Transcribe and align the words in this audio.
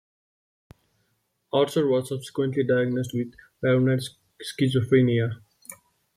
Archer 1.53 1.87
was 1.87 2.09
subsequently 2.09 2.63
diagnosed 2.63 3.11
with 3.13 3.35
paranoid 3.63 4.01
schizophrenia. 4.41 5.43